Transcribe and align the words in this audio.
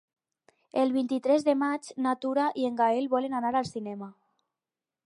El 0.83 0.93
vint-i-tres 0.95 1.45
de 1.49 1.55
maig 1.65 1.91
na 2.07 2.15
Tura 2.25 2.49
i 2.63 2.67
en 2.71 2.81
Gaël 2.81 3.13
volen 3.13 3.39
anar 3.43 3.57
al 3.61 3.71
cinema. 3.77 4.11